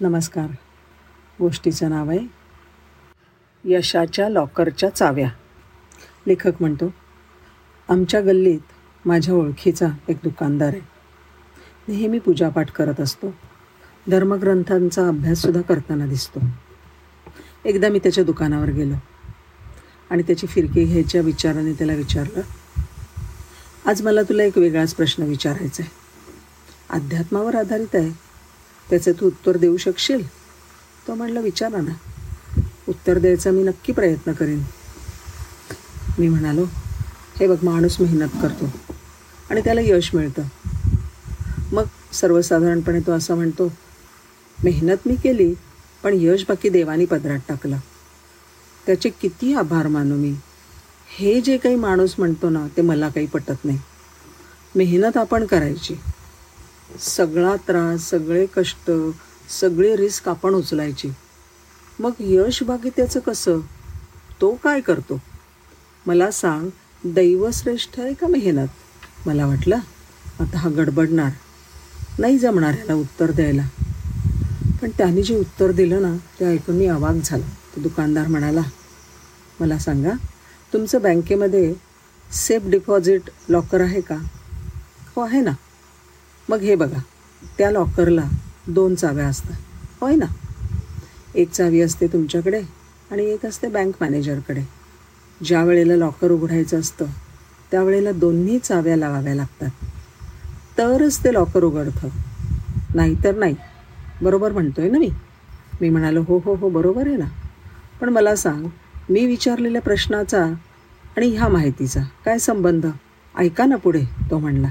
[0.00, 0.46] नमस्कार.
[1.40, 2.18] गोष्टीचं नाव आहे
[3.64, 5.28] यशाच्या लॉकरच्या चाव्या.
[6.26, 6.92] लेखक म्हणतो
[7.88, 10.80] आमच्या गल्लीत माझ्या ओळखीचा एक दुकानदार आहे.
[11.88, 13.34] नेहमी पूजापाठ करत असतो.
[14.10, 16.40] धर्मग्रंथांचा अभ्याससुद्धा करताना दिसतो.
[17.64, 18.94] एकदा मी त्याच्या दुकानावर गेलो
[20.10, 22.40] आणि त्याची फिरकी घ्यायच्या विचाराने त्याला विचारलं
[23.90, 25.90] आज मला तुला एक वेगळाच प्रश्न विचारायचा आहे.
[26.90, 28.25] अध्यात्मावर आधारित आहे.
[28.90, 30.26] त्याचे तू उत्तर देऊ शकशील?
[31.08, 31.92] तो म्हणलं विचारा ना
[32.88, 34.62] उत्तर द्यायचा मी नक्की प्रयत्न करेन.
[36.18, 36.64] मी म्हणालो
[37.40, 38.72] हे बघ माणूस मेहनत करतो
[39.50, 40.42] आणि त्याला यश मिळतं.
[41.72, 43.72] मग सर्वसाधारणपणे तो असं म्हणतो
[44.64, 45.54] मेहनत मी केली
[46.02, 47.78] पण यश बाकी देवानी पदरात टाकलं.
[48.86, 50.34] त्याचे किती आभार मानू मी.
[51.18, 53.78] हे जे काही माणूस म्हणतो ना ते मला काही पटत नाही.
[54.74, 55.94] मेहनत आपण करायची.
[57.00, 58.90] सगळा त्रास सगळे कष्ट
[59.60, 61.10] सगळे रिस्क आपण उचलायची.
[61.98, 63.60] मग यश बाकी त्याचं कसं?
[64.40, 65.20] तो काय करतो?
[66.06, 66.68] मला सांग
[67.04, 68.68] दैवश्रेष्ठ आहे का मेहनत?
[69.26, 69.76] मला वाटलं
[70.40, 71.30] आता हा गडबडणार.
[72.18, 73.62] नाही जमणार ह्याला उत्तर द्यायला.
[74.82, 77.46] पण त्याने जे उत्तर दिलं ना ते ऐकून मी अवाक झाला.
[77.76, 78.62] तो दुकानदार म्हणाला
[79.60, 80.10] मला सांगा
[80.72, 81.74] तुमचं बँकेमध्ये
[82.32, 84.16] सेफ डिपॉझिट लॉकर आहे का?
[85.16, 85.50] हो आहे ना.
[86.48, 86.98] मग हे बघा
[87.58, 88.24] त्या लॉकरला
[88.66, 89.56] दोन चाव्या असतात.
[90.00, 90.26] होय ना?
[91.34, 92.60] एक चावी असते तुमच्याकडे
[93.10, 94.62] आणि एक असते बँक मॅनेजरकडे.
[95.44, 97.04] ज्या वेळेला लॉकर उघडायचं असतं
[97.70, 99.70] त्यावेळेला दोन्ही चाव्या लावाव्या लागतात.
[100.78, 102.08] तरच ते लॉकर उघडतं.
[102.94, 103.54] नाहीतर नाही.
[104.22, 105.10] बरोबर म्हणतो आहे ना मी?
[105.80, 107.24] मी म्हणालो हो हो हो बरोबर आहे ना?
[108.00, 108.66] पण मला सांग
[109.10, 110.44] मी विचारलेल्या प्रश्नाचा
[111.16, 112.86] आणि ह्या माहितीचा काय संबंध?
[113.38, 114.68] ऐका ना पुढे तो म्हणला.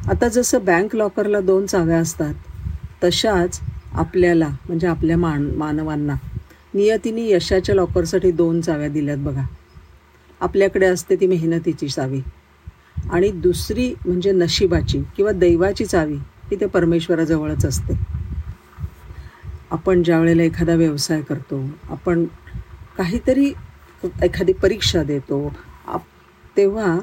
[0.00, 2.34] आता जसं बँक लॉकरला दोन चाव्या असतात
[3.02, 3.60] तशाच
[3.92, 6.14] आपल्याला म्हणजे आपल्या मान मानवांना
[6.74, 9.42] नियतीने यशाच्या लॉकरसाठी दोन चाव्या दिल्यात बघा.
[10.40, 12.20] आपल्याकडे असते ती मेहनतीची चावी
[13.10, 16.16] आणि दुसरी म्हणजे नशिबाची किंवा दैवाची चावी
[16.50, 17.94] ही ते परमेश्वराजवळच असते.
[19.70, 22.24] आपण ज्या वेळेला एखादा व्यवसाय करतो आपण
[22.98, 23.52] काहीतरी
[24.22, 25.52] एखादी परीक्षा देतो
[25.86, 26.02] आप
[26.56, 26.96] तेव्हा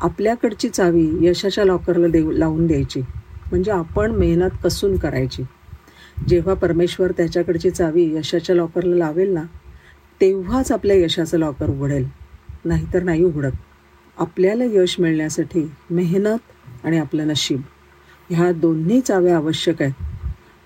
[0.00, 3.00] आपल्याकडची चावी यशाच्या लॉकरला देऊ लावून द्यायची.
[3.50, 5.42] म्हणजे आपण मेहनत कसून करायची.
[6.28, 9.42] जेव्हा परमेश्वर त्याच्याकडची चावी यशाच्या लॉकरला लावेल ना
[10.20, 12.08] तेव्हाच आपल्या यशाचं लॉकर उघडेल.
[12.64, 13.52] नाहीतर नाही उघडत.
[14.18, 16.38] आपल्याला यश मिळण्यासाठी मेहनत
[16.84, 17.60] आणि आपलं नशीब
[18.30, 19.92] ह्या दोन्ही चाव्या आवश्यक आहेत.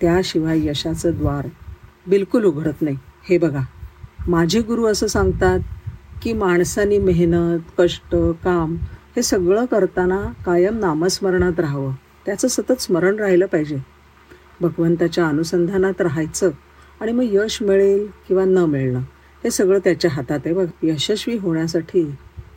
[0.00, 1.48] त्याशिवाय यशाचं द्वार
[2.06, 2.96] बिलकुल उघडत नाही.
[3.28, 3.60] हे बघा.
[4.28, 5.58] माझे गुरु असं सांगतात
[6.22, 8.76] की माणसानी मेहनत कष्ट काम
[9.16, 11.92] हे सगळं करताना कायम नामस्मरणात राहावं.
[12.26, 13.76] त्याचं सतत स्मरण राहिलं पाहिजे.
[14.60, 16.50] भगवंताच्या अनुसंधानात राहायचं
[17.00, 18.98] आणि मग यश मिळेल किंवा न मिळणं
[19.44, 20.54] हे सगळं त्याच्या हातात आहे.
[20.54, 22.14] बघ यशस्वी होण्यासाठी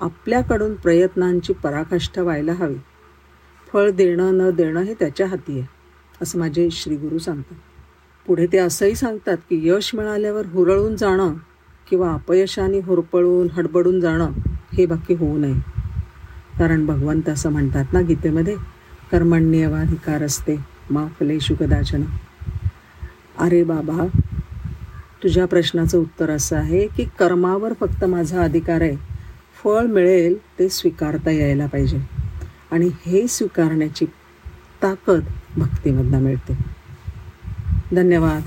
[0.00, 2.76] आपल्याकडून प्रयत्नांची पराकाष्ठा व्हायला हवी.
[3.72, 5.68] फळ देणं न देणं हे त्याच्या हाती आहे
[6.22, 7.56] असं माझे श्रीगुरू सांगतात.
[8.26, 11.34] पुढे ते असंही सांगतात की यश मिळाल्यावर हुरळून जाणं
[11.90, 14.30] किंवा अपयशाने होरपळून हडबडून जाणं
[14.72, 15.71] हे बाकी होऊ नये.
[16.58, 18.56] कारण भगवंत असं म्हणतात ना गीतेमध्ये
[19.12, 20.56] कर्मण्यवाधिकार असते
[20.90, 22.02] मा फलेशु कदाचन.
[23.38, 24.06] अरे बाबा
[25.22, 28.96] तुझ्या प्रश्नाचं उत्तर असं आहे की कर्मावर फक्त माझा अधिकार आहे.
[29.64, 32.02] फळ मिळेल ते स्वीकारता यायला पाहिजे.
[32.72, 34.04] आणि हे स्वीकारण्याची
[34.82, 35.20] ताकद
[35.56, 36.58] भक्तीमधनं मिळते.
[37.92, 38.42] धन्यवाद.